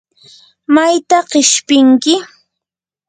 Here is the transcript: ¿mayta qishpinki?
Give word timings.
¿mayta 0.73 1.17
qishpinki? 1.29 2.13